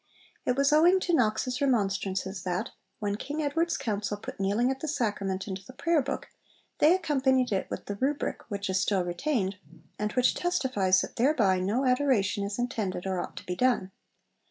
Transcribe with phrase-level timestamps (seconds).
[0.47, 4.87] It was owing to Knox's remonstrances that, when King Edward's Council put kneeling at the
[4.87, 6.29] Sacrament into the Prayer Book,
[6.79, 9.57] they accompanied it with the Rubric, which is still retained,
[9.99, 13.91] and which testifies 'that thereby no adoration is intended or ought to be done.'